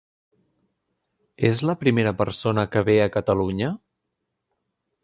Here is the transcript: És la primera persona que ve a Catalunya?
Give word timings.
És 1.51 1.61
la 1.71 1.75
primera 1.83 2.15
persona 2.23 2.67
que 2.73 2.85
ve 2.89 2.97
a 3.05 3.09
Catalunya? 3.19 3.71